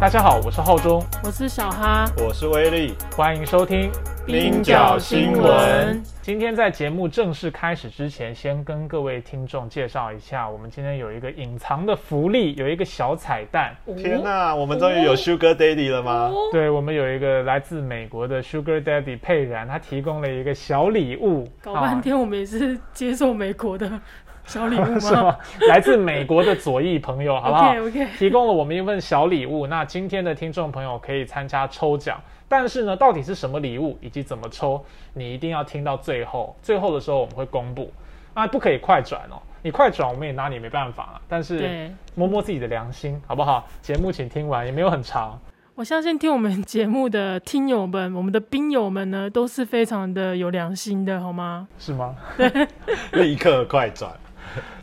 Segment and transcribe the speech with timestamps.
[0.00, 3.90] 大家好，我是浩中，我是小哈，我是威力，欢迎收听
[4.24, 6.00] 冰角新闻。
[6.22, 13.74] 今天在节目正式开始之前，先跟各位听众介绍一下，我们今天有一个隐藏的福利，有一个小彩蛋。
[13.96, 16.30] 天哪，我们终于有 Sugar Daddy 了吗？
[16.52, 21.48] 对，我们有一个来自美国的 Sugar Daddy 佩然，他提供了一个小礼物。
[21.60, 23.90] 搞半天，我们也是接受美国的。
[24.48, 25.36] 小礼物 是吗？
[25.68, 27.68] 来自美国的左翼朋友，好不好？
[27.76, 29.66] OK OK，提供了我们一份小礼物。
[29.66, 36.56] 那今天的听众朋友可以参加抽奖，但是呢，到底是什么礼物以及怎么抽，你一定要听到最后。
[36.62, 37.92] 最后的时候我们会公布，
[38.32, 39.36] 啊，不可以快转哦。
[39.60, 41.20] 你快转我们也拿你没办法了。
[41.28, 43.68] 但是摸摸自己的良心，好不好？
[43.82, 45.38] 节目请听完，也没有很长。
[45.74, 51.68] 我相信听我们节目的听友们，我们的兵友们呢，都是非常的有良心的，好吗？
[51.78, 52.16] 是吗？
[52.36, 52.66] 对，
[53.12, 54.10] 立刻快转。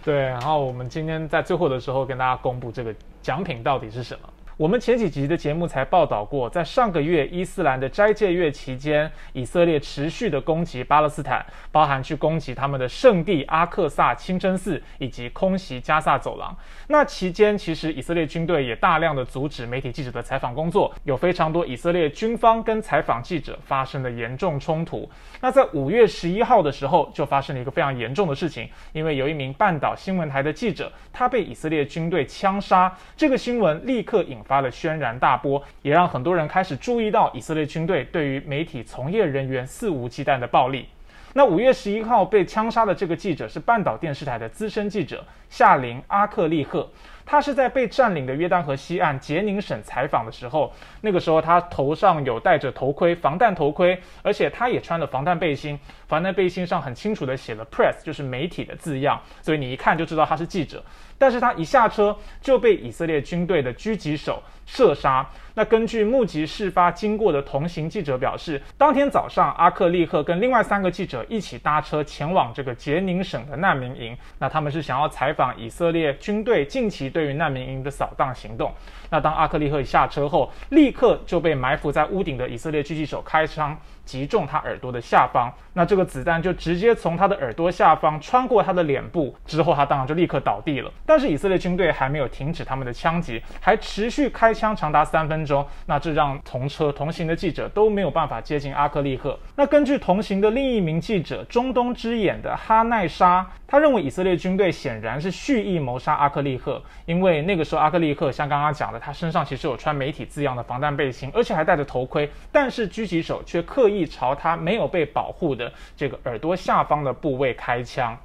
[0.03, 4.29] 对，然后我们今天在最后的时候跟大家公布这个奖品到底是什么。
[4.57, 16.55] 我们前几集的节目才报道过，在上个月伊斯兰的斋戒月期间，以色列持续的攻击巴勒斯坦，包含去攻击他们的圣地阿克萨清真寺，以及空袭加萨走廊。
[16.87, 25.09] 那期间，其实以色列军队也大量的阻止媒体记者的采访工作，有非常多以色列军方跟采访记者发生了严重冲突。
[25.41, 32.95] 那在五月十一号的时候，就发生了一个非常严重的事情，因为有一名半岛新闻台的记者，他被以色列军队枪杀。
[33.17, 40.87] 这个新闻立刻引发了轩然大波，也让很多人开始注意到以色列军队对于媒体从业人员肆无忌惮的暴力。
[41.33, 46.89] 那五月十一号被枪杀的这个记者是半岛电视台的资深记者夏林阿克利赫。
[47.27, 50.71] 他是在被占领的约旦河西岸杰宁省采访的时候，
[51.01, 55.77] 那个时候他头上有戴着头盔，防弹头盔，而且他也穿了防弹背心，
[56.07, 60.83] 防弹背心上很清楚的写了 press，就是媒体的字样，所以你一看就知道他是记者。
[61.17, 65.25] 但是他一下车就被以色列军队的狙击手射杀。
[65.53, 74.17] 那根据目击事发经过的同行记者表示，当天早上阿克利赫跟另外三个记者一起搭车前往这个杰宁省的难民营。
[74.39, 78.73] 那他们是想要采访以色列军队近期对于难民营的扫荡行动。
[79.15, 83.77] 那当阿克利赫下车后，立刻就被埋伏在屋顶的以色列狙击手开枪。
[84.03, 90.91] 击中他耳朵的下方，那这个子弹就直接从他的耳朵下方穿过他的脸部，之后他当然就立刻倒地了。
[91.07, 95.65] 但是以色列军队还没有停止他们的枪击，还持续开枪长达三分钟。
[95.87, 99.39] 那这让同车同行的记者都没有办法接近阿克利赫。
[99.55, 114.03] 那根据同行的另一名记者中东之眼的哈奈沙，他认为以色列军队显然是蓄意谋杀阿克利赫，因为那个时候阿克利赫像刚刚讲的，他身上其实有穿媒体字样的防弹背心，而且还戴着头盔，但是狙击手却刻意。
[114.15, 118.17] 朝他没有被保护的这个耳朵下方的部位开枪，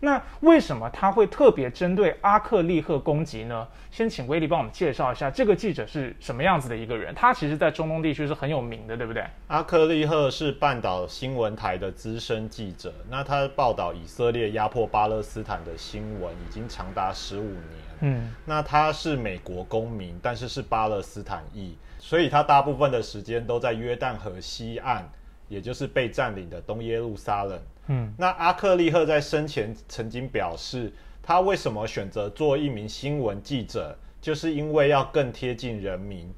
[0.00, 3.66] 那为什么他会特别针对阿克利赫攻击呢？
[3.90, 7.14] 先请威利帮我们介绍一下这个记者是什么样子的一个人。
[7.14, 9.24] 他其实，在中东地区是很有名的，对不对？
[9.48, 17.93] 阿克利赫是半岛新闻台的资深记者，那他报道以色列压迫巴勒斯坦的新闻已经长达十五年。
[18.04, 21.74] 嗯，那他是美国公民，但是是巴勒斯坦裔。
[21.98, 25.08] 所以他大部分的时间都在约旦河西岸，
[25.48, 27.58] 也就是被占领的东耶路撒冷。
[27.86, 36.30] 嗯，那阿克利赫在生前曾经表示，他为什么选择做一名新闻记者，就是因为要更贴近人民。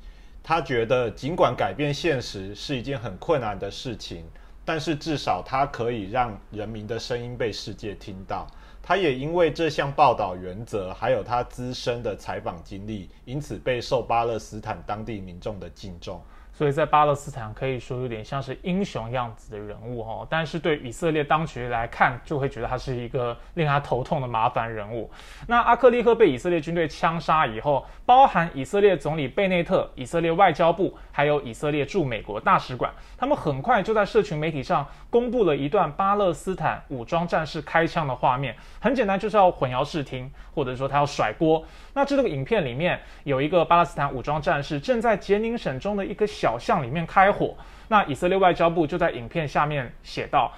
[0.44, 4.24] 他觉得，尽管改变现实是一件很困难的事情，
[4.64, 8.46] 但是至少他可以让人民的声音被世界听到。
[8.88, 16.22] 他也因为这项报道原则，还有他资深的采访经历，因此备受巴勒斯坦当地民众的敬重。
[16.52, 25.10] 所以在巴勒斯坦可以说有点像是英雄样子的人物哦，但是对以色列当局来看，就会觉得他是一个令他头痛的麻烦人物。
[25.46, 38.54] 那阿克利克被以色列军队枪杀以后，包含以色列总理贝内特、以色列外交部，还有以色列驻美国大使馆，他们很快就在社群媒体上公布了一段巴勒斯坦武装战士开枪的画面。
[38.80, 41.64] 很简单，就是要混淆视听，或者说他要甩锅。
[41.94, 47.56] 那这个影片里面有一个巴勒斯坦武装战士正在杰宁省中的一个小巷里面开火。
[47.88, 50.52] 那以色列外交部就在影片下面写道：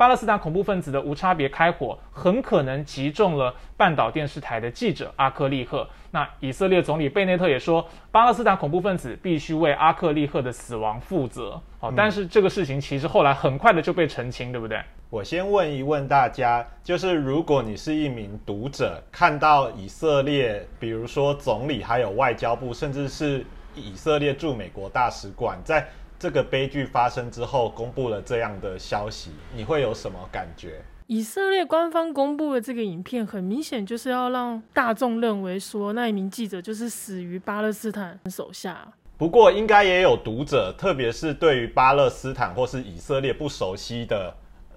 [0.00, 5.86] 巴勒斯坦恐怖分子的无差别开火，很可能击中了半岛电视台的记者阿克利赫。
[6.10, 11.60] 那以色列总理贝内特也说，巴勒斯坦恐怖分子必须为阿克利赫的死亡负责。
[11.80, 14.80] 哦，但是这个事情其实后来很快的就被澄清，对不对？
[15.10, 23.44] 我先问一问大家，就是如果你是一名读者，看到以色列，比如说总理、还有外交部，甚至是
[23.74, 25.86] 以色列驻美国大使馆，在
[26.20, 30.82] 这个悲剧发生之后公布了这样的消息，你会有什么感觉？
[31.06, 38.86] 以色列官方公布的这个影片，很明显就是要让大众认为说那一名记者就是死于巴勒斯坦手下。
[39.16, 44.34] 不过，应该也有读者，特别是对于巴勒斯坦或是以色列不熟悉的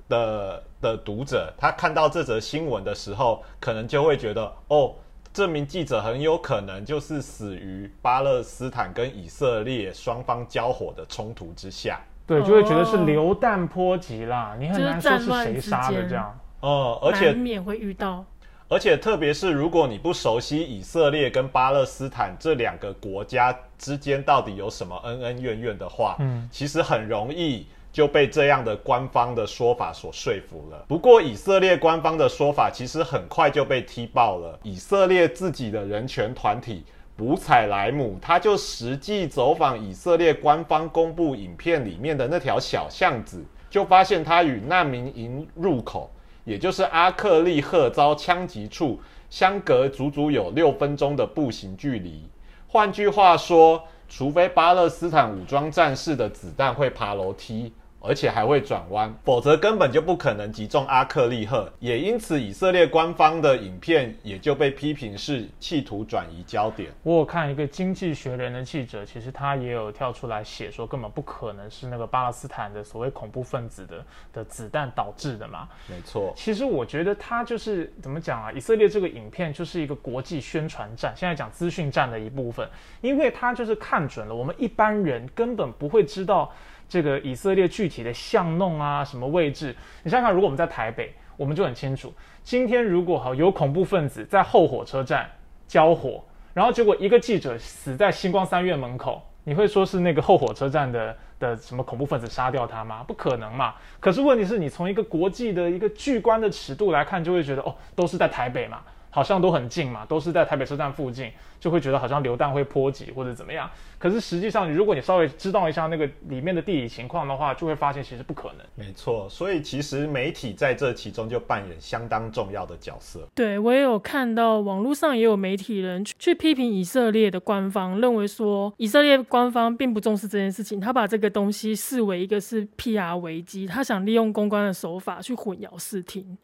[0.08, 4.96] 的的读者，他看到这则新闻的时候，可能就会觉得，哦，
[5.34, 12.00] 这名记者很有可能就是死于巴勒斯坦跟以色列双方交火的冲突之下。
[12.28, 16.40] 对，就会觉得是流弹波及啦，你很难说是谁杀的这样。
[16.60, 18.24] 哦，而且难免会遇到。
[18.70, 30.84] 而且特别是如果你不熟悉以色列跟巴勒斯坦这两个国家之间到底有什么恩恩怨怨的话，嗯，其实很容易就被这样的官方的说法所说服了。
[30.88, 36.84] 不过以色列官方的说法其实很快就被踢爆了，以色列自己的人权团体。
[37.16, 46.10] 卜采莱姆，他就实际走访以色列官方公布影片里面的那条小巷子，就发现他与难民营入口，
[46.44, 49.00] 也就是阿克利赫遭枪击处，
[49.30, 52.28] 相隔足足有六分钟的步行距离。
[52.68, 57.72] 换句话说，除非巴勒斯坦武装战士的子弹会爬楼梯。
[58.06, 61.72] 而且还会转弯，否则根本就不可能击中阿克利赫。
[61.80, 66.92] 也因此，以色列官方的影片也就被批评是企图转移焦点。
[67.04, 75.70] 我有看一个《经济学人》的记者，其实他也有跳出来写说，根本不可能是那个巴勒斯坦的所谓恐怖分子的的子弹导致的嘛。
[75.88, 76.34] 没错。
[76.36, 78.52] 其实我觉得他就是怎么讲啊？
[78.52, 82.68] 以色列这个影片就是一个国际宣传战，现在讲资讯战的一部分，
[83.00, 86.54] 因为他就是看准了我们一般人根本不会知道。
[86.88, 89.76] 这个以色列具体的巷弄啊，什么位置？
[90.04, 92.14] 你想想，如果我们在台北，我们就很清楚。
[92.44, 95.30] 今天如果哈有恐怖分子在后火车站
[95.68, 103.04] 交火，然后结果一个记者死在星光三院门口，你会说是那个后火车站的的什么恐怖分子杀掉他吗？
[103.08, 103.74] 不可能嘛。
[104.00, 108.82] 可是问题是你从一个国际的一个巨观的尺度来看，就会觉得哦，都是在台北嘛。
[109.14, 113.70] 好像都很近嘛，都是在台北车站附近，就会觉得好像流弹会波及或者怎么样。
[114.00, 118.66] 可是实际上，如果你稍微知道一下那个里面的地理情况的话，就会发现其实不可能。
[118.74, 123.30] 没错，所以其实媒体在这其中就扮演相当重要的角色。
[123.36, 136.36] 对我也有看到网络上也有媒体人去批评以色列的官方，认为说以色列官方并不重视这件事情，他把这个东西视为一个是 PR 危机，他想利用公关的手法去混淆视听。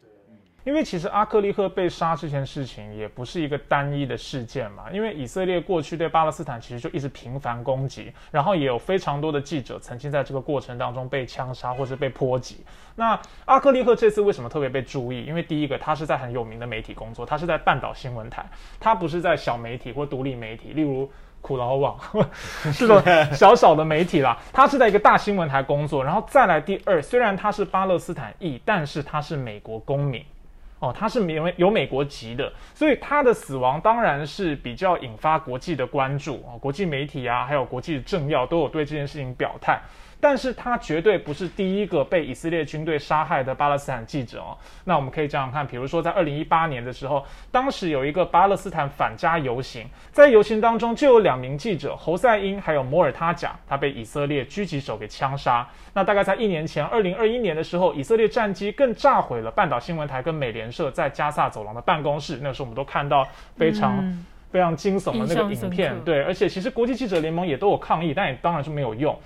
[0.70, 12.64] 因为其实阿克利赫被杀这件事情也不是一个单一的事件嘛，因为以色列过去对巴勒斯坦其实就一直频繁攻击，然后也有非常多的记者曾经在这个过程当中被枪杀或是被波及。
[12.94, 15.24] 那阿克利赫这次为什么特别被注意？
[15.24, 21.98] 因为第一个，他是在很有名的媒体工作，他是在半岛新闻台，他不是在小媒体或独立媒体，例如苦劳网
[22.78, 23.02] 这种
[23.34, 26.04] 小小的媒体啦，他是在一个大新闻台工作。
[26.04, 30.24] 然后再来第二，虽然他是巴勒斯坦裔，但是他是美国公民。
[30.80, 39.78] 哦，他是有有美国籍的，所以他的死亡当然是比较引发国际的关注啊，国际媒体啊，还有国际的政要都有对这件事情表态。
[40.20, 44.56] 但是他绝对不是第一个被以色列军队杀害的巴勒斯坦记者哦。
[44.84, 55.66] 那我们可以这样看，比如说在二零一八年的时候，当时有一个巴勒斯坦反加游行，在游行当中就有两名记者侯赛因还有摩尔他贾，他被以色列狙击手给枪杀。
[55.94, 62.38] 那大概在一年前，二零二一年的时候，以色列战机更炸毁了半岛新闻台跟美联社在加萨走廊的办公室。
[62.42, 63.26] 那时候我们都看到
[63.56, 69.18] 非常非常惊悚的那个影片，对，而且其实国际记者联盟也都有抗议，但也当然是没有用。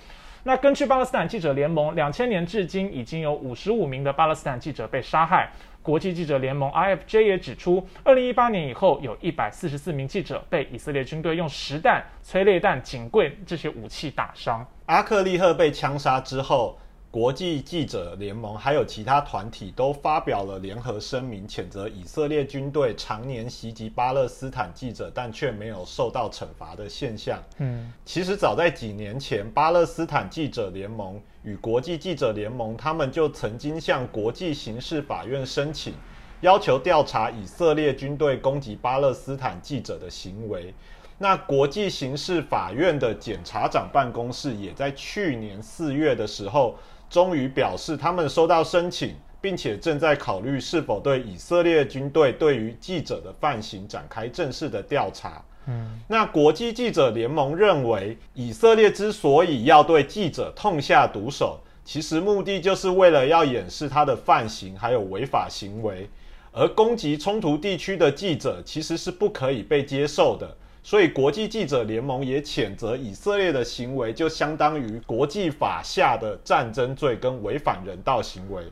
[0.47, 5.49] 那根据巴勒斯坦记者联盟，两千年至今已经有五十五名的巴勒斯坦记者被杀害。
[5.81, 14.67] 国际记者联盟 IFJ 也指出，二零一八年以后，有一百四十四名记者被以色列军队用实弹、催泪弹、警棍这些武器打伤。
[14.85, 16.79] 阿克利赫被枪杀之后。
[17.15, 27.41] 国际记者联盟还有其他团体都发表了联合声明，谴责以色列军队常年袭击巴勒斯坦记者，但却没有受到惩罚的现象。
[27.59, 35.95] 嗯，其实早在几年前，巴勒斯坦记者联盟与国际记者联盟，他们就曾经向国际刑事法院申请，
[36.41, 40.75] 要求调查以色列军队攻击巴勒斯坦记者的行为。
[41.17, 46.77] 那国际刑事法院的检察长办公室也在去年四月的时候。
[47.15, 55.41] 终于表示，他们收到申请，并且正在考虑是否对以色列军队对于记者的犯行展开正式的调查。
[55.67, 66.11] 嗯，那国际记者联盟认为，以色列之所以要对记者痛下毒手，其实目的就是为了要掩饰他的犯行还有违法行为，
[66.51, 70.57] 而攻击冲突地区的记者其实是不可以被接受的。
[70.87, 78.63] 所以，国际记者联盟也谴责以色列的行为，就相当于国际法下的战争罪跟违反人道行为。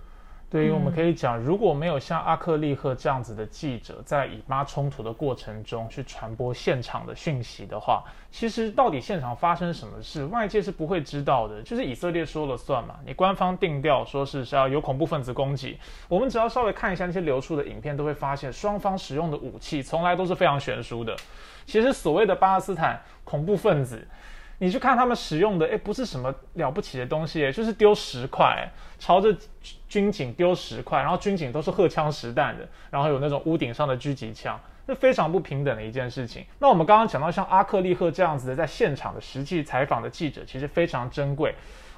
[0.53, 11.63] 对于我们可以讲，如果没有像阿克利赫这样子的记者在以巴冲突的过程中去传播现场的讯息的话，其实到底现场发生什么事，外界是不会知道的。
[11.63, 21.17] 就是以色列说了算嘛，你官方定调说是是要有恐怖分子攻击，我们只要稍微看一下那些流出的影片，都会发现双方使用的武器从来都是非常悬殊的。
[21.65, 24.07] 其实所谓的巴勒斯坦恐怖分子。
[24.63, 29.37] 你去看他们使用的，哎，不是什么了不起的东西，就是丢石块，朝着
[29.89, 36.47] 军警丢石块，然后军警都是荷枪实弹的，然后有那种屋顶上的狙击枪，是非常不平等的一件事情。
[36.61, 41.53] 那我们刚刚讲到像阿克利赫这样子的在现场的实际采访的记者，其实非常珍贵。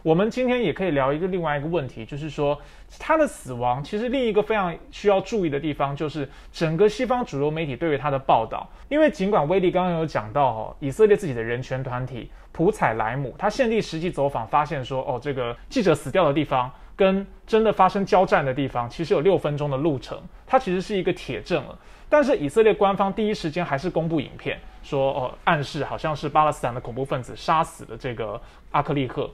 [0.04, 2.60] 我们今天也可以聊一个另外一个问题，就是说
[2.98, 8.68] 他的死亡，其实另一个非常需要注意的地方，就是整个西方主流媒体对于他的报道。
[8.90, 21.78] 因为尽管威利刚刚有讲到哦，以色列自己的人权团体普采莱姆，他现地实际走访发现说，哦，这个记者死掉的地方跟真的发生交战的地方，其实有六分钟的路程，它其实是一个铁证了。
[22.10, 28.38] 但是以色列官方第一时间还是公布影片，说哦，暗示好像是巴勒斯坦的恐怖分子杀死了这个
[28.70, 29.30] 阿克利克。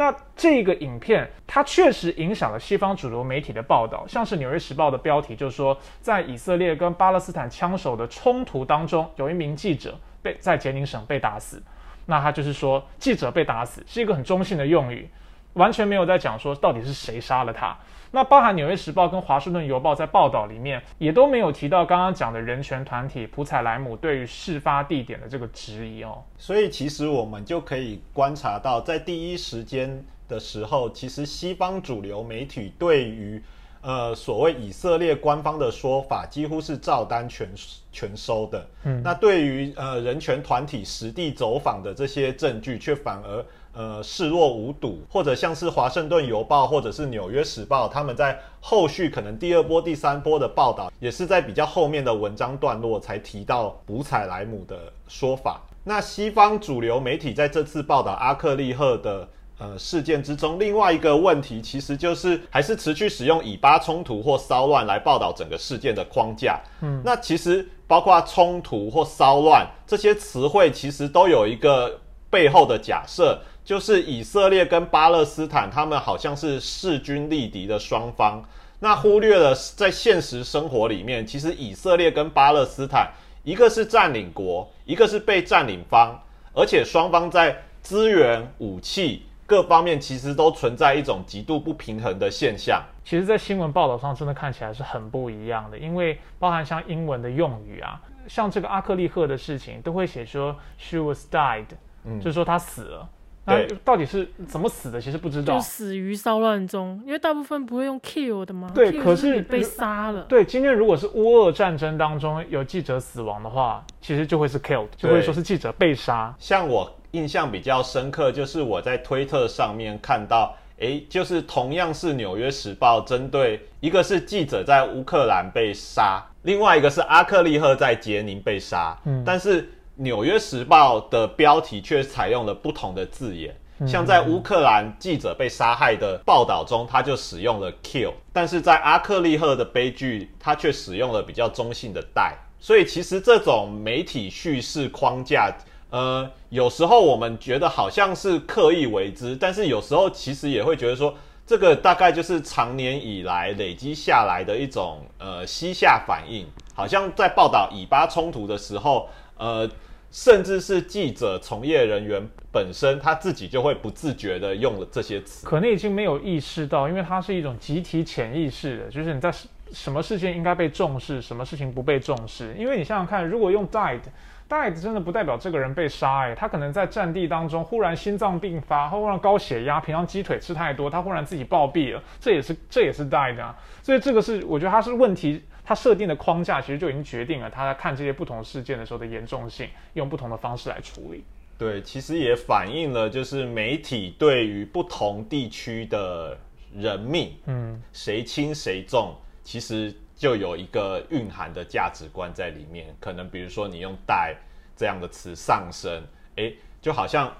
[0.00, 11.62] 那这个影片，它确实影响了西方主流媒体的报道，像是《纽约时报》的标题就是说，在以色列跟巴勒斯坦枪手的冲突当中，有一名记者被在杰宁省被打死。
[12.06, 15.06] 那他就是说，记者被打死是一个很中性的用语，
[15.54, 17.76] 完全没有在讲说到底是谁杀了他。
[18.12, 26.20] 那包含《纽约时报》跟《华盛顿邮报》在报道里面也都没有提到刚刚讲的人权团体普采莱姆对于事发地点的这个质疑哦。
[26.36, 33.40] 所以其实我们就可以观察到，在第一时间的时候，其实西方主流媒体对于
[33.80, 37.48] 呃所谓以色列官方的说法几乎是照单全
[37.92, 38.68] 全收的。
[38.82, 43.44] 嗯，那对于呃人权团体实地走访的这些证据，却反而。
[43.72, 55.62] 呃，视若无睹，或者像是《华盛顿邮报》或者是《纽约时报》，他们在后续可能第二波、第三波的报道，也是在比较后面的文章段落才提到补采莱姆的说法。
[55.84, 66.60] 那西方主流媒体在这次报道阿克利赫的呃事件之中，另外一个问题其实就是还是持续使用以巴冲突或骚乱来报道整个事件的框架。
[66.82, 73.40] 嗯，那其实包括冲突或骚乱这些词汇，其实都有一个背后的假设。
[73.64, 78.42] 就是以色列跟巴勒斯坦，他们好像是势均力敌的双方，
[78.80, 83.10] 那忽略了在现实生活里面，其实以色列跟巴勒斯坦，
[83.44, 86.20] 一个是占领国，一个是被占领方，
[86.52, 92.82] 而且双方在资源、武器各方面，其实都存在一种极度不平衡的现象。
[93.04, 101.66] 其实，在新闻报道上，真的看起来是很不一样的，因为包含像英文的用语啊，像这个阿克利赫的事情，都会写说 she was died，
[102.04, 103.08] 嗯，就是说她死了。
[103.46, 105.00] 那到底是怎么死的？
[105.00, 108.70] 其实不知道，就死于骚乱中，因为大部分不会用 kill 的吗？
[108.74, 110.22] 对，可是被杀了。
[110.28, 116.32] 对，今天如果是乌俄战争当中有记者死亡的话，其实就会是 killed，就会说是记者被杀。
[116.38, 129.62] 像我印象比较深刻，就是我在推特上面看到，哎，就是同样是《纽约时报》针对一个是记者在乌克兰被杀，另外一个是阿克利赫在杰宁被杀，嗯，但是。
[130.00, 133.54] 《纽约时报》的标题却采用了不同的字眼，
[133.86, 142.32] 像在乌克兰记者被杀害的报道中，他就使用了 “kill”，但是在阿克利赫的悲剧，他却使用了比较中性的 “die”。
[142.58, 145.54] 所以，其实这种媒体叙事框架，
[145.90, 151.14] 呃，有时候我们觉得好像是刻意为之，但是有时候其实也会觉得说，
[151.46, 159.68] 这个大概就是长年以来累积下来的一种呃西夏反应，好像在报道以巴冲突的时候，呃。
[160.10, 162.20] 甚至是记者从业人员
[162.52, 169.32] 本身，他自己就会不自觉的用了这些词，可能已经没有意识到，因为它是一种集体潜意识的，就是你在
[169.72, 172.52] 什么事件应该被重视，什么事情不被重视。
[172.58, 183.56] 因为你想想看，如果用 died，died 真的不代表这个人被杀，哎，他可能在战地当中忽然心脏病发，忽然高血压，平常鸡腿吃太多，他忽然自己暴毙了，这也是这也是 died 啊。
[183.80, 185.40] 所以这个是我觉得它是问题。
[185.64, 191.24] 他设定的框架其实就已经决定了他在看这些不同事件的时候的严重性，用不同的方式来处理。
[191.58, 196.38] 对，其实也反映了就是媒体对于不同地区的
[196.74, 199.14] 人命，嗯，谁轻谁重，
[199.44, 202.86] 其实就有一个蕴含的价值观在里面。
[202.98, 204.34] 可能比如说你用“带”
[204.76, 206.02] 这样的词上升，
[206.36, 207.30] 诶，就好像。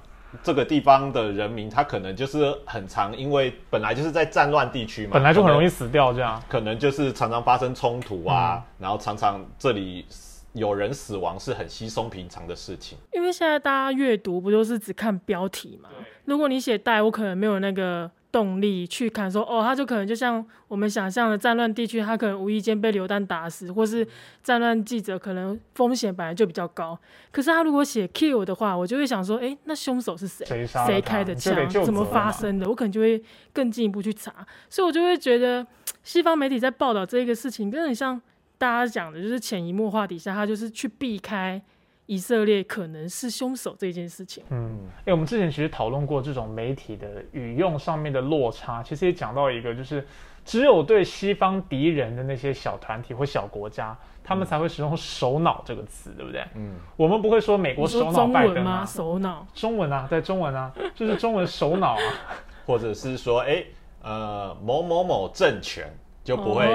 [0.43, 10.07] 这个地方的人民，他可能就是很常，因为本来就是在战乱地区嘛，本来就很容易死掉，这样可能就是常常发生冲突啊，然后常常这里
[10.53, 12.97] 有人死亡是很稀松平常的事情。
[13.13, 15.89] 因为现在大家阅读不就是只看标题嘛？
[16.25, 24.07] 如果你写带，我可能没有那个动力去看，说哦，他就可能就像我们想象的战乱地区，他可能无意间被流弹打死，或是
[24.43, 26.99] 战乱记者可能风险本来就比较高。
[27.33, 30.67] 可是他如果写 kill 的话，我就会想说，哎，那凶手是谁？
[30.67, 31.69] 谁开的枪？
[31.85, 32.69] 怎么发生的？
[32.69, 33.23] 我可能就会
[33.53, 34.47] 更进一步去查。
[34.69, 35.67] 所以我就会觉得，
[36.05, 38.21] 西方媒体在报道这个事情，跟很像
[38.59, 41.61] 大家讲的，就是潜移默化底下，他就是去避开。
[42.11, 50.05] 以色列可能是凶手这件事情，嗯，哎，我们之前其实讨论过这种媒体的语用上面的落差，其实也讲到一个，就是
[50.45, 56.45] 只有对西方敌人的那些小团体或小国家，他们才会使用“首脑”这个词，对不对？
[56.57, 58.85] 嗯，我们不会说美国首脑拜登吗？
[58.85, 62.02] 首脑，中文啊，在中文啊，就是中文首脑啊，
[62.67, 63.64] 或者是说，哎，
[64.02, 65.88] 呃，某某某政权。
[66.23, 66.67] 就不会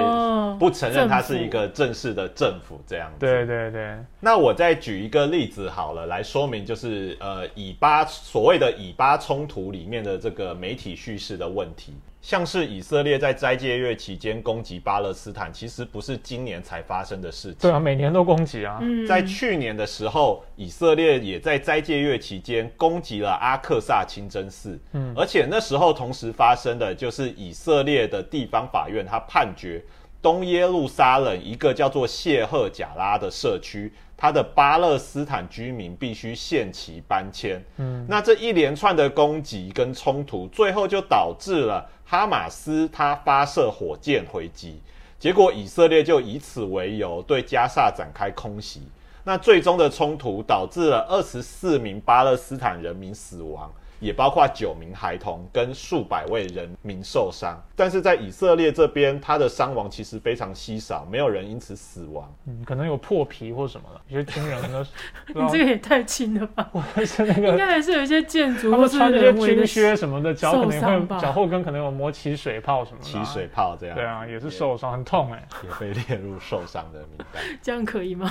[0.58, 3.16] 不承认它是一个正式的政府这样子。
[3.20, 3.96] 对对对。
[4.20, 11.94] 那我再举一个例子好了，来说明就是呃以巴所谓的以巴冲突里面的这个媒体叙事的问题。
[12.26, 17.58] 像是以色列在斋戒月期间攻击巴勒斯坦，其实不是今年才发生的事情。
[17.60, 18.82] 对啊，每年都攻击啊。
[19.06, 24.76] 在去年的时候，以色列也在斋戒月期间攻击了阿克萨清真寺。
[24.90, 29.80] 嗯，而且那时候同时发生的就是以色列的地方法院，他判决
[30.26, 33.92] 东耶路撒冷一个叫做谢赫贾拉的社区。
[34.16, 37.62] 它的巴勒斯坦居民必须限期搬迁。
[37.76, 44.80] 嗯，那这一连串的攻击跟冲突，最后就导致了哈马斯他发射火箭回击，
[45.16, 48.82] 结果以色列就以此为由对加萨展开空袭。
[49.22, 53.72] 那最终的冲突导致了二十四名巴勒斯坦人民死亡。
[54.00, 62.32] 也包括九名孩童跟数百位人民受伤，但是在以色列这边，他的伤亡其实非常稀少，没有人因此死亡。
[62.46, 64.86] 嗯，可能有破皮或什么了，有些军人呢。
[65.28, 66.68] 你这个也太轻了吧？
[66.72, 73.04] 我是那个，应该还是有一些建筑，他们穿那些军靴什么的，脚可能会脚后跟可能有磨起水泡什么的。
[73.04, 73.96] 起水泡这样。
[73.96, 75.46] 对啊，也是受伤，很痛哎。
[75.62, 77.42] 也被列入受伤的名单。
[77.62, 78.30] 这样可以吗？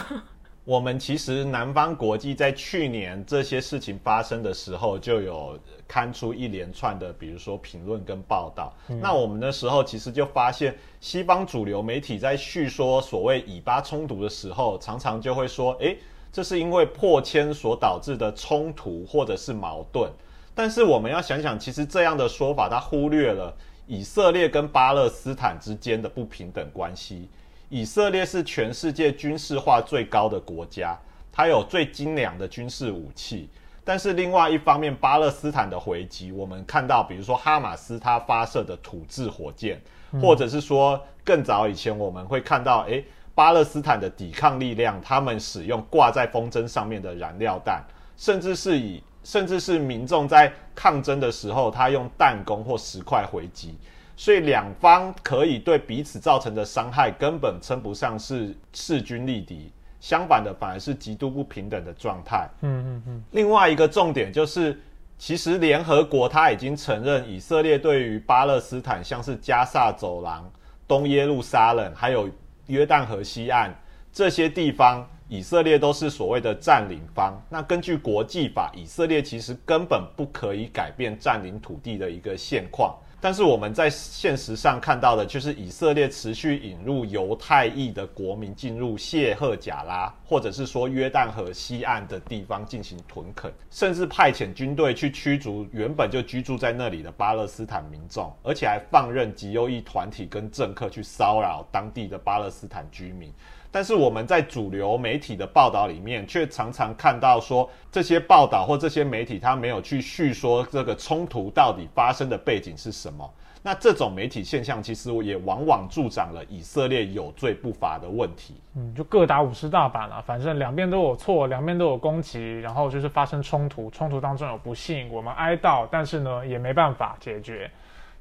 [0.65, 8.75] 我们其实南方国际在去年这些事情发生的时候，就有刊出一连串的，比如说评论跟报道。
[8.87, 16.00] 那我们那时候其实就发现，西方主流媒体在叙说所谓以巴冲突的时候，常常就会说：“诶，
[16.31, 20.11] 这是因为破迁所导致的冲突或者是矛盾。”
[20.55, 27.29] 但是我们要想想，其实这样的说法，它忽略了以色列跟巴勒斯坦之间的不平等关系。
[27.69, 30.97] 以色列是全世界军事化最高的国家，
[31.31, 33.49] 它有最精良的军事武器。
[33.83, 39.79] 但是另外一方面，巴勒斯坦的回击，我们看到，比如说哈马斯它发射的土制火箭，
[40.21, 47.83] 或者是说更早以前我们会看到，诶，巴勒斯坦的抵抗力量，他们使用挂在风筝上面的燃料弹，
[48.17, 53.75] 甚至是以甚至是民众在抗争的时候，他用弹弓或石块回击。
[54.17, 62.47] 所以两方可以对彼此造成的伤害根本称不上是势均力敌，相反的反而是极度不平等的状态。
[62.61, 63.23] 嗯嗯嗯。
[63.31, 64.79] 另外一个重点就是，
[65.17, 70.49] 其实联合国他已经承认以色列对于巴勒斯坦，像是加萨走廊、
[70.87, 72.29] 东耶路撒冷，还有
[72.67, 73.73] 约旦河西岸
[74.13, 77.37] 这些地方，以色列都是所谓的占领方。
[77.49, 82.95] 那根据国际法，以色列其实根本不可以改变占领土地的一个现况。
[83.25, 103.33] 但是我们在现实上看到的，就是以色列持续引入犹太裔的国民进入谢赫贾拉，或者是说约旦河西岸的地方进行屯垦，甚至派遣军队去驱逐原本就居住在那里的巴勒斯坦民众，而且还放任极右翼团体跟政客去骚扰当地的巴勒斯坦居民。
[103.75, 113.29] 但是我们在主流媒体的报道里面，却常常看到说，这些报道或这些媒体，他没有去叙说这个冲突到底发生的背景是什么。
[113.61, 118.55] 那这种媒体现象，其实也往往助长了以色列有罪不罚的问题。
[118.77, 127.70] 嗯，就各打五十大板了，反正两边都有错，两边都有攻击，然后就是发生冲突，冲突当中有不幸，我们哀悼，但是呢，也没办法解决。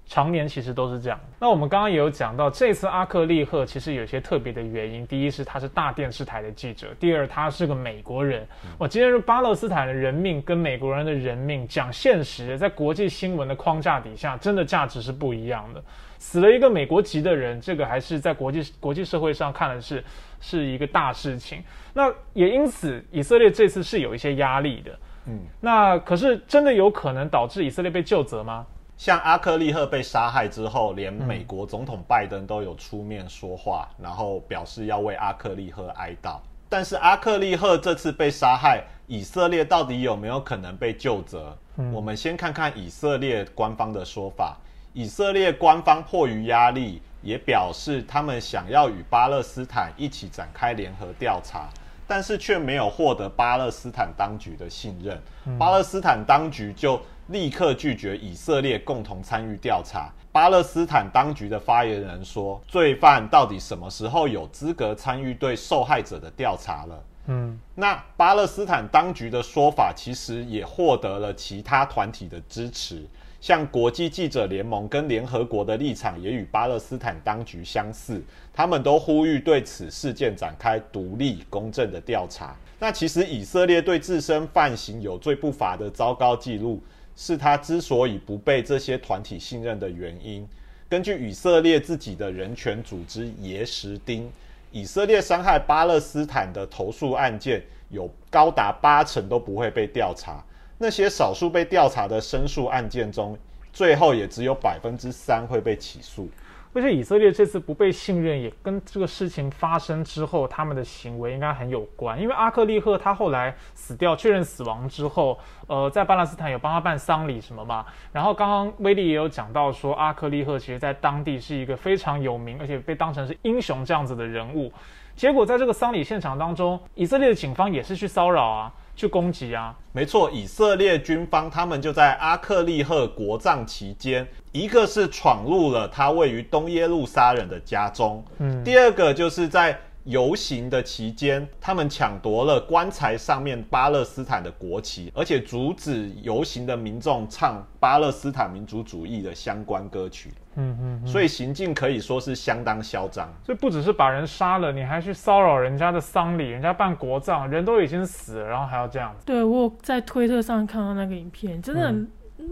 [0.06, 1.18] 常年其实都是这样。
[1.40, 5.06] 那我们刚刚也有讲到，这次阿克利赫其实有些特别的原因。
[5.06, 8.46] 第一是他是大电视台的记者，第二他是个美国人。
[8.78, 15.82] 我今天是巴勒斯坦的人命跟美国人的人命，讲现实，在国际新闻的框架底下，真的价值是不一样的。
[16.18, 20.02] 死了一个美国籍的人，这个还是在国际国际社会上看的是
[20.40, 21.62] 是一个大事情。
[21.92, 24.98] 那也因此，以色列这次是有一些压力的。
[25.26, 28.66] 嗯，那可是真的有可能导致以色列被救责吗？
[29.04, 36.38] 像阿克利赫被杀害之后，连美国总统拜登都有出面说话，然后表示要为阿克利赫哀悼。
[36.70, 41.54] 但是阿克利赫这次被杀害，以色列到底有没有可能被救责？
[41.92, 44.56] 我们先看看以色列官方的说法。
[44.94, 51.68] 以色列官方迫于压力，也表示他们想要与巴勒斯坦一起展开联合调查，
[52.06, 55.20] 但是却没有获得巴勒斯坦当局的信任。
[55.58, 60.12] 巴勒斯坦当局就立刻拒绝以色列共同参与调查。
[60.30, 73.02] 巴勒斯坦当局的发言人说：“罪犯到底什么时候有资格参与对受害者的调查了？”嗯，那巴勒斯坦当局的说法其实也获得了其他团体的支持，
[73.40, 82.54] 像国际记者联盟跟联合国的立场也与巴勒斯坦当局相似，他们都呼吁对此事件展开独立公正的调查。
[82.78, 86.82] 那其实以色列对自身犯行有罪不罚的糟糕记录。
[87.16, 90.46] 是他之所以不被这些团体信任的原因。
[90.88, 94.30] 根据以色列自己的人权组织耶什丁，
[94.70, 100.44] 以色列伤害巴勒斯坦的投诉案件有高达八成都不会被调查。
[100.78, 103.38] 那些少数被调查的申诉案件中，
[103.72, 106.28] 最后也只有百分之三会被起诉。
[106.74, 112.20] 而且以色列这次不被信任，也跟这个事情发生之后他们的行为应该很有关。
[112.20, 117.86] 因为阿克利赫他后来死掉，确认死亡之后，呃，在巴勒斯坦有帮他办丧礼什么嘛。
[118.12, 124.72] 然后刚刚威利也有讲到说，阿克利赫其实在当地是一个非常有名，而且被当成是英雄这样子的人物。
[125.14, 128.72] 结果在这个丧礼现场当中，以色列的警方也是去骚扰啊。
[128.96, 129.74] 去攻击啊！
[129.92, 139.78] 没错，以色列军方他们就在阿克利赫国葬期间，一个是闯入了他位于东耶路撒冷的家中，嗯，第二个就是在。
[140.04, 150.30] 游行的期间，他们抢夺了棺材上面巴勒斯坦的国旗，而且阻止游行的民众唱巴勒斯坦民族主义的相关歌曲。
[150.56, 153.28] 嗯嗯，所以行径可以说是相当嚣张。
[153.44, 159.26] 所以不只是把人杀了，你还去骚扰人家的丧礼，人家办国葬，人都已经死了，然后还要这样子。
[159.26, 161.92] 对我在推特上看到那个影片，真的。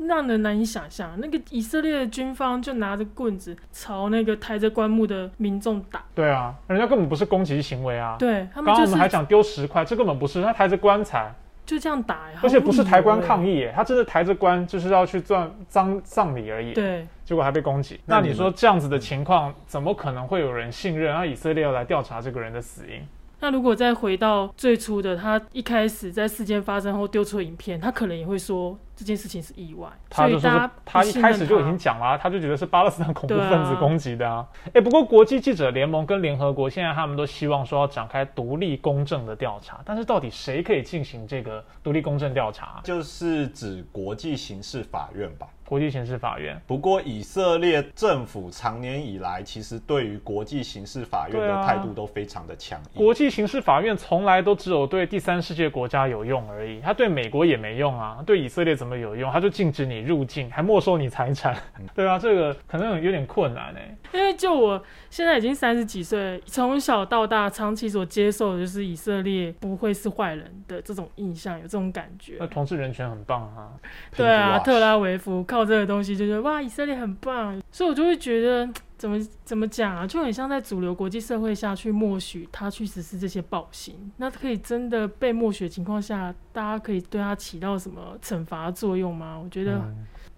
[0.07, 6.05] 让人难以想象，那个以色列的军方就拿着棍子朝那个抬着棺木的民众打。
[6.15, 8.17] 对啊，人家根本不是攻击行为啊。
[8.19, 12.41] 对，刚刚我们还讲丢石块，这根本不是，他抬着棺材就这样打呀。
[12.43, 16.73] 而且不是抬棺抗议，他真的抬着棺就是要去葬葬葬礼而已。
[16.73, 18.01] 对，结果还被攻击。
[18.07, 21.13] 那你说这样子的情况，怎么可能会有人信任？
[21.13, 23.01] 让以色列要来调查这个人的死因？
[23.41, 29.89] 那如果再回到最初的，他一开始在事件发生后丢出影片，他可能也会说这件事情是意外。
[30.11, 34.47] 他就说他一开始就已经讲了，他就觉得是巴勒斯坦恐怖分子攻击的啊。
[34.73, 42.81] 哎，不过国际记者联盟跟联合国现在他们都希望说要展开独立公正的调查，但是到底谁可以进行这个独立公正调查？
[42.85, 45.47] 就是指国际刑事法院吧。
[45.65, 46.61] 国际刑事法院。
[46.67, 53.03] 不过，以色列政府长年以来其实对于国际刑事法院的态度都非常的强硬。
[53.03, 58.23] 国际刑事法院从来都只有对第三世界国家有用而已，它对美国也没用啊。
[58.27, 59.31] 对以色列怎么有用？
[59.31, 61.57] 他就禁止你入境，还没收你财产。
[61.95, 63.97] 对啊，这个可能有点困难哎。
[64.13, 72.35] 因为就我现在已经三十几岁，从小到大长期所接受的就是以色列不会是坏人的这种印象，有这种感觉。
[72.41, 73.71] 那同志人权很棒啊。
[74.17, 75.65] 对啊，特拉维夫靠。
[75.65, 78.69] 这个东西就是哇，以色列很棒，所以我就会觉得
[79.03, 84.13] 怎么怎么讲啊，就很像在主流国际社会下去默许他去实施这些暴行。
[84.19, 89.37] 那可以真的被默许的情况下，大家可以对他起到什么惩罚作用吗？
[89.43, 89.83] 我觉得，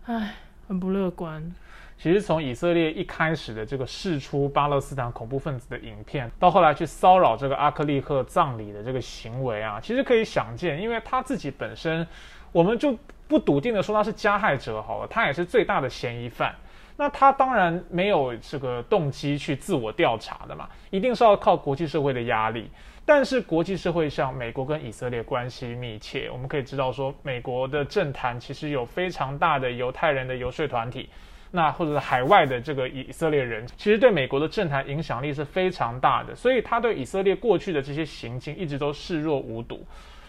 [0.06, 1.54] 唉，很不乐观。
[1.98, 12.06] 其实从以色列一开始的这个释出巴勒斯坦恐怖分子的影片，到后来去骚扰这个阿克利赫葬礼的这个行为啊，其实可以想见，因为他自己本身，
[12.50, 12.98] 我们就。
[13.26, 16.54] 不笃定的说他是加害者好了，他也是最大的嫌疑犯。
[16.96, 22.70] 那他当然没有这个动机去自我调查的嘛，一定是要靠国际社会的压力。
[23.06, 31.10] 但是国际社会上，美国跟以色列关系密切，我们可以知道说，美国的政坛其实有非常大的犹太人的游说团体，
[31.50, 39.84] 那或者是海外的这个以色列人，其实对美国的政坛影响力是非常大的，所以他对以色列过去的这些行径一直都视若无睹。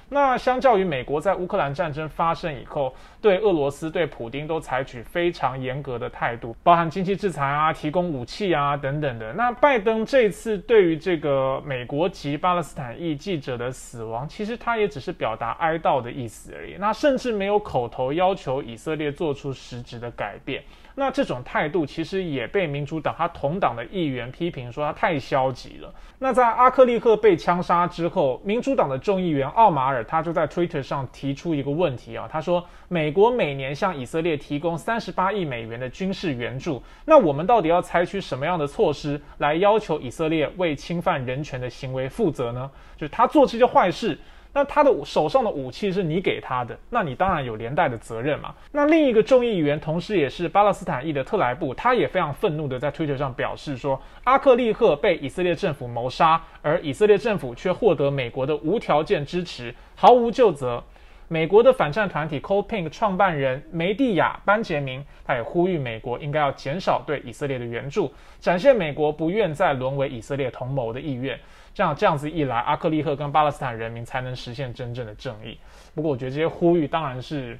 [0.10, 2.94] 那相较于美国在乌克兰战争发生以后，
[3.26, 9.34] 对俄罗斯、对普京都采取非常严格的态度，包含经济制裁啊、提供武器啊等等的。
[9.34, 20.64] 那拜登这次对于这个美国籍巴勒斯坦裔记者的死亡，其实他也只是表达哀悼的意思而已，那甚至没有口头要求以色列做出实质的改变。
[20.98, 25.94] 那这种态度其实也被民主党他同党的议员批评说他太消极了。
[26.20, 42.70] 那在阿克利克被枪杀之后，民主党的众议员奥马尔他就在 Twitter 上提出一个问题啊，他说美国每年向以色列提供三十八亿美元的军事援助，那我们到底要采取什么样的措施来要求以色列为侵犯人权的行为负责呢？
[42.98, 44.18] 就是他做这些坏事。
[44.58, 48.56] 那他的手上的武器是你给他的，那你当然有连带的责任嘛。
[48.72, 60.82] 那另一个众议员，同时也是巴勒斯坦裔的特莱布，他也非常愤怒的在推特上表示说，阿克利赫被以色列政府谋杀，而以色列政府却获得美国的无条件支持，毫无救责。
[61.28, 71.40] 美国的反战团体 Cold Pink 创办人梅蒂亚·班杰明，他也呼吁美国应该要减少对以色列的援助，展现美国不愿再沦为以色列同谋的意愿。
[71.74, 75.58] 这样这样子一来，阿克利赫跟巴勒斯坦人民才能实现真正的正义。
[75.94, 77.60] 不过，我觉得这些呼吁当然是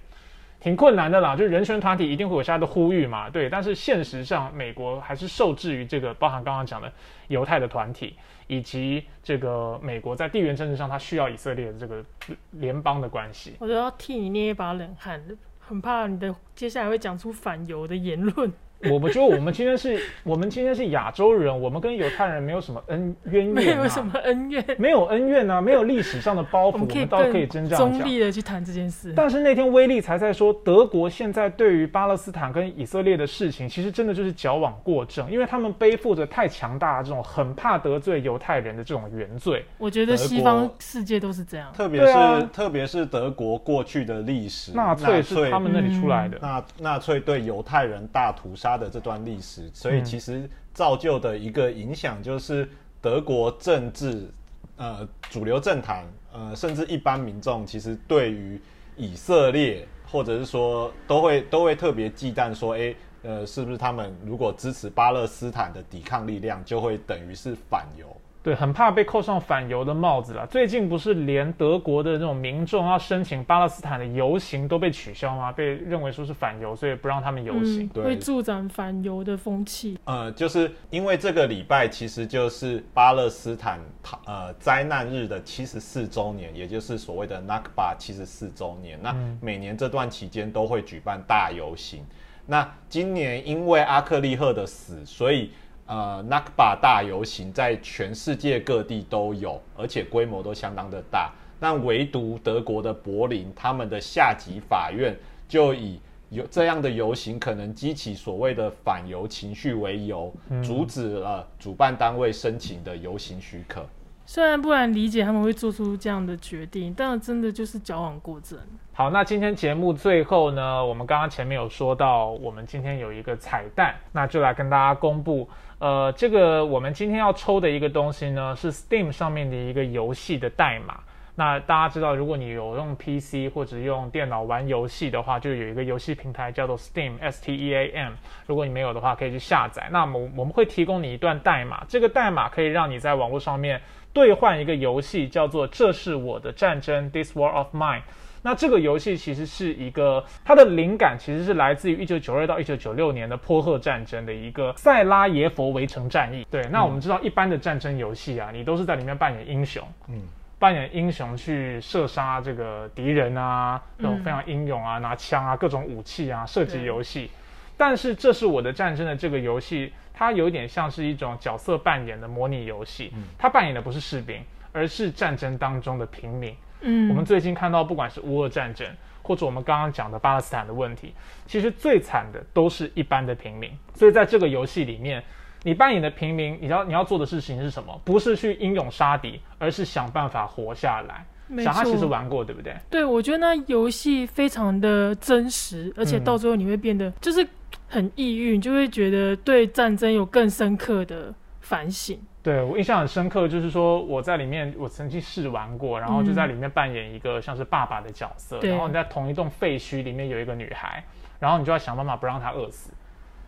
[0.60, 3.48] 挺困难的啦，就是人权团体一定会有下的呼吁嘛，对。
[3.48, 6.92] 但是现实上，美国还是受制于这个，包含刚刚讲的
[7.28, 8.16] 犹太的团体，
[8.48, 12.04] 以及这个美国在地缘政治上，它需要以色列的这个
[12.52, 13.56] 联邦的关系。
[13.60, 15.22] 我都要替你捏一把冷汗，
[15.60, 18.52] 很怕你的接下来会讲出反犹的言论。
[18.92, 29.14] 我不就我们今天是，我们今天是亚洲人，我们跟犹太人没有什么恩渊源，没有什么恩怨，没有恩怨啊，没有历史上的包袱，我们倒可以真这样中立的去谈这件事。
[29.16, 39.64] 但是那天威利才在说，德国现在对于巴勒斯坦跟以色列的事情，其实真的就是矫枉过正，因为他们背负着太强大的这种很怕得罪犹太人的这种原罪。
[39.78, 49.70] 我觉得西方世界都是这样，特别是特别是德国过去的历史，纳粹是他们那里出来的，纳纳粹对犹太人大屠杀的这段历史。
[49.74, 52.68] 所以其实造就的一个影响就是
[53.02, 54.30] 德国政治，
[54.78, 58.60] 呃，主流政坛，呃，甚至一般民众，其实对于
[58.96, 68.06] 以色列，或者是说，都会都会特别忌惮，说，哎，呃，是不是他们如果支持巴勒斯坦的抵抗力量，就会等于是反犹。
[68.46, 70.46] 对，很怕被扣上反犹的帽子了。
[70.46, 75.52] 最近不是连德国的这种民众要申请巴勒斯坦的游行都被取消吗？
[75.52, 79.98] 被认为说是反犹，所以不让他们游行，会助长反犹的风气。
[80.04, 83.80] 呃，就是因为这个礼拜其实就是巴勒斯坦
[84.28, 89.00] 呃灾难日的七十四周年，也就是所谓的 Nakba 七十四周年。
[89.02, 92.06] 那每年这段期间都会举办大游行。
[92.46, 95.50] 那今年因为阿克利赫的死，所以。
[95.88, 101.32] 呃，Nakba 大游行在全世界各地都有，而且规模都相当的大。
[101.60, 105.16] 那唯独德国的柏林，他们的下级法院
[105.48, 113.86] 就以有这样的游行可能激起所谓的反犹情绪为由，阻止了主办单位申请的游行许可。
[114.28, 118.58] 虽然不难理解他们会做出这样的决定，但真的就是矫枉过正。
[118.92, 125.48] 好，那今天节目最后呢，我们刚刚前面有说到，我们今天有一个彩蛋，那就来跟大家公布。
[125.78, 131.00] 呃，这个我们今天要抽的一个东西呢，是 Steam 上面的一个游戏的代码。
[131.38, 138.14] 那大家知道，如果你有用 PC 或者用电脑玩游戏的话，就有一个游戏平台叫做 Steam，S T E A M。
[138.48, 139.90] 如果你没有的话，可以去下载。
[139.92, 143.82] 那么我们会提供你一段代码，这个代码可以让你在网络上面
[144.16, 148.02] 兑换一个游戏，叫做《这是我的战争》（This War of Mine）。
[148.42, 156.48] 那这个游戏其实是一个，它的灵感其实是来自于一九九二到一九九六年的波赫战争的一个塞拉耶佛围城战役。
[156.50, 160.22] 对，那我们知道一般的战争游戏啊，你都是在里面扮演英雄，嗯，
[160.58, 167.30] 扮演英雄去射杀这个敌人啊，那种非常英勇啊，拿枪啊，各种武器啊，射击游戏。
[167.78, 176.56] 但是这是我的战争的这个游戏，它有点像是一种角色扮演的模拟游戏，它扮演的不是士兵，而是战争当中的平民。
[176.82, 178.88] 嗯，我们最近看到，不管是乌俄战争，
[179.22, 181.14] 或者我们刚刚讲的巴勒斯坦的问题，
[181.48, 183.72] 其实最惨的都是一般的平民。
[183.94, 185.24] 所以在这个游戏里面，
[185.64, 188.00] 你扮演的平民，你要你要做的事情是什么？
[188.06, 191.26] 不是去英勇杀敌，而是想办法活下来。
[191.64, 192.76] 小哈其实玩过，对不对？
[192.90, 197.48] 对，我觉得那游戏非常的真实，而且到最后你会变得就是
[197.88, 202.20] 很抑郁，就会觉得对战争有更深刻的反省。
[202.42, 211.04] 对我印象很深刻，就是说我在里面，我曾经试玩过，然后就在里面扮演一个像是爸爸的角色，然后你在同一栋废墟里面有一个女孩，
[211.40, 212.92] 然后你就要想办法不让她饿死，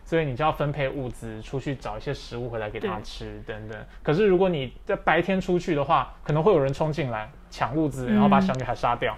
[0.04, 3.78] 所以你就要分配物资出去找一些食物回来给她吃等等。
[4.02, 9.16] 可是如果你在白天出去的话，可能会有人冲进来抢物资，然后把小女孩杀掉。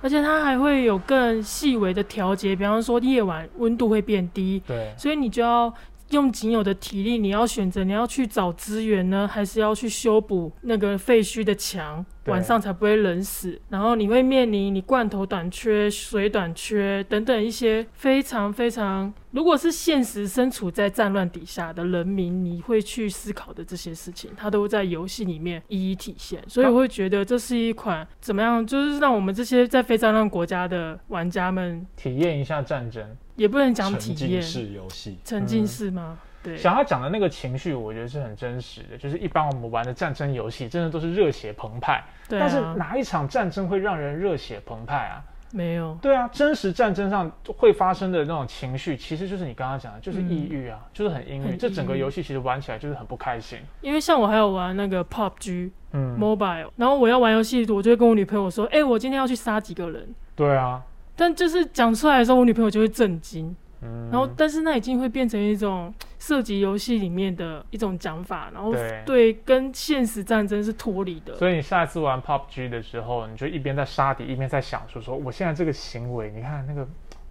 [0.00, 5.72] 而且它还会有更细微的调节，比方说夜晚温度会变低，对，所以你就要。
[6.10, 12.04] 用仅有的体力，你要选择你要去找资源呢，还是要去修补那个废墟的墙？
[12.26, 26.42] 晚上才不会冷死，然后你会面临你罐头短缺、水短缺等等一些非常非常，如果是现实身处在战乱底下的人民，你会去思考的这些事情，它都在游戏里面一一体现。
[26.46, 33.02] 所以我会觉得这是一款怎么样，就是让我们这些在非战乱国家的玩家们体验一下战争，
[33.38, 36.18] 也不能讲体验式游戏，沉浸式吗？
[36.42, 38.98] 对，想要讲的那个情绪，我觉得是很真实的。
[38.98, 42.02] 就是一般我们玩的战争游戏，真的都是热血澎湃。
[42.28, 42.38] 对。
[42.38, 45.22] 但是哪一场战争会让人热血澎湃啊？
[45.50, 45.96] 没有。
[46.02, 51.56] 对啊，真实战争上会发生的那种情绪，其实就是你刚刚讲的，就是抑郁啊，就是很阴郁。
[51.56, 53.58] 这整个游戏其实玩起来就是很不开心。
[53.80, 60.82] 因为像我还有玩那个 PUBG，嗯，Mobile，然后我要玩游戏，我就会跟我女朋友说：“哎，我今天要去杀几个人。”对啊。
[61.18, 63.54] 但就是讲出来的时候，我女朋友就会震惊。
[64.10, 68.72] 然后，但是那已经会变成一种 涉及游戏里面的一种讲法，然后
[69.04, 71.34] 对跟现实战争是脱离的。
[71.36, 76.86] 所以你下一次玩 PUBG 的时候，你就一边在杀敌，一边在想说：说我现在这个行为，你看那个。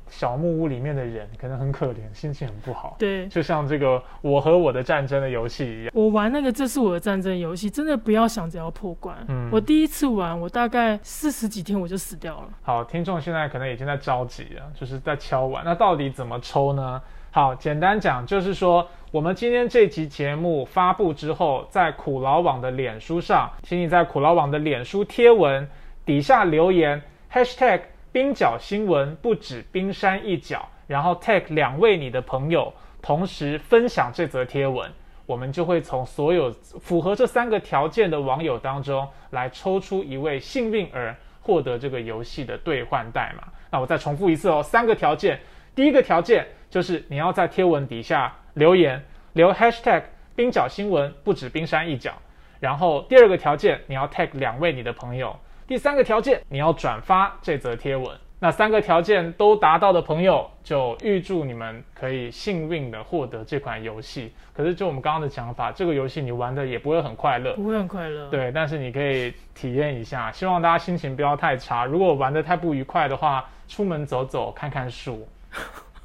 [0.09, 2.95] 小木屋里面的人可能很可怜，心情很不好。
[2.97, 5.91] 对，就像这个我和我的战争的游戏一样。
[5.93, 9.15] 我玩那个这是我的战争游戏，真的不要想着要破关。
[9.27, 12.49] 嗯，我第一次玩，我大概四十几天我就死掉了。
[12.61, 15.63] 好，听众现在可能已经在着急了，就是在敲碗。
[15.65, 17.01] 那到底怎么抽呢？
[17.31, 25.67] 好，简单讲就是说，我们今天这集节目发布之后，在苦劳网的脸书上，请你在苦劳网的脸书贴文
[26.05, 27.81] 底下留言 #hashtag。
[28.11, 34.89] 冰角新闻不止冰山一角，然后 tag 两位你的朋友，同时分享这则贴文，
[35.25, 43.43] 我们就会从所有符合这三个条件的网友当中来抽出一位幸运儿，获得这个游戏的兑换代码。
[43.69, 45.39] 那我再重复一次哦，三个条件，
[45.75, 50.01] 第一个条件就是你要在贴文底下留言，留 hashtag
[50.35, 52.13] 冰角新闻不止冰山一角，
[52.59, 55.37] 然后第二个条件你要 tag 两位你的朋友。
[55.67, 58.09] 第三个条件，你要转发这则贴文。
[58.39, 64.31] 那三个条件都达到的朋友，就预祝你们可以幸运的获得这款游戏。
[64.53, 68.29] 可是，就我们刚刚的讲法，这个游戏你玩的也不会很快乐，不会很快乐。
[68.29, 70.31] 对，但是你可以体验一下。
[70.31, 71.83] 希望大家心情不要太差。
[71.83, 75.27] 如果玩的太不愉快的话，出门走走，看看书。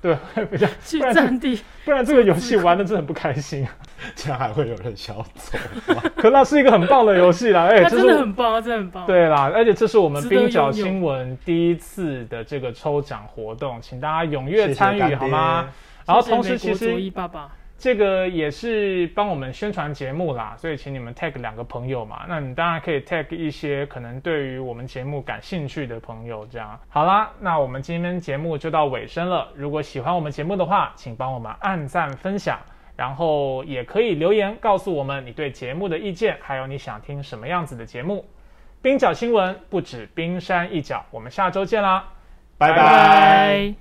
[0.03, 0.17] 对，
[0.51, 3.67] 比较去占地，不然这个游戏玩的真的很不开心。
[4.17, 5.57] 竟然还会有人想要走？
[6.19, 9.07] 可那是一个很棒的游戏啦，哎，真的很棒，真的很棒。
[9.07, 15.69] 对啦，而且这是我们冰角新闻第一次的这个抽奖活动，请大家踊跃参与好吗？
[16.05, 16.93] 然后同时其实。
[17.83, 22.25] 这个也是帮我们宣传节目啦，所以请你们 tag 两个朋友嘛。
[22.29, 27.29] 那你当然可以 tag 一些可能对于我们节目感兴趣的朋友，这样好啦。
[27.41, 29.49] 那我们今天节目就到尾声了。
[29.57, 32.57] 如果喜欢我们节目的话，请帮我们按赞分享，
[32.97, 38.25] 然后也可以留言告诉我们你对节目的意见，还有你想听什么样子的节目。
[38.81, 42.05] 冰角新闻不止冰山一角，我们下周见啦，
[42.57, 43.75] 拜拜。